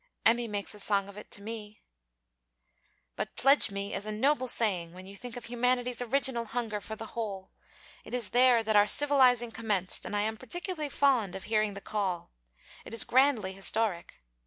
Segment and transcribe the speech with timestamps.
[0.25, 1.79] 'Emmy makes a song of it to me.'
[3.15, 6.95] 'But "pledge me" is a noble saying, when you think of humanity's original hunger for
[6.95, 7.51] the whole.
[8.03, 11.81] It is there that our civilizing commenced, and I am particularly fond of hearing the
[11.81, 12.31] call.
[12.83, 14.19] It is grandly historic.